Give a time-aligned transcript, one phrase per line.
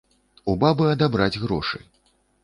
[0.53, 1.83] У бабы адабраць грошы.